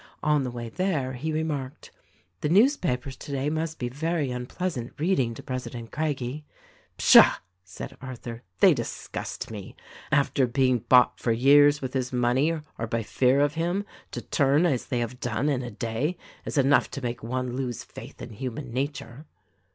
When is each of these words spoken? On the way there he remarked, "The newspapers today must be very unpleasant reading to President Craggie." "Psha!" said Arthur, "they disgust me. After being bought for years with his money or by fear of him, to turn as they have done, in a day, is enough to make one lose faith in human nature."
On 0.23 0.43
the 0.43 0.49
way 0.49 0.67
there 0.67 1.13
he 1.13 1.31
remarked, 1.31 1.91
"The 2.39 2.49
newspapers 2.49 3.15
today 3.15 3.51
must 3.51 3.77
be 3.77 3.87
very 3.87 4.31
unpleasant 4.31 4.93
reading 4.97 5.35
to 5.35 5.43
President 5.43 5.91
Craggie." 5.91 6.43
"Psha!" 6.97 7.35
said 7.63 7.95
Arthur, 8.01 8.41
"they 8.61 8.73
disgust 8.73 9.51
me. 9.51 9.75
After 10.11 10.47
being 10.47 10.79
bought 10.89 11.19
for 11.19 11.31
years 11.31 11.83
with 11.83 11.93
his 11.93 12.11
money 12.11 12.51
or 12.79 12.87
by 12.87 13.03
fear 13.03 13.41
of 13.41 13.53
him, 13.53 13.85
to 14.09 14.23
turn 14.23 14.65
as 14.65 14.87
they 14.87 14.97
have 15.01 15.19
done, 15.19 15.49
in 15.49 15.61
a 15.61 15.69
day, 15.69 16.17
is 16.45 16.57
enough 16.57 16.89
to 16.89 17.03
make 17.03 17.21
one 17.21 17.55
lose 17.55 17.83
faith 17.83 18.23
in 18.23 18.31
human 18.31 18.73
nature." 18.73 19.27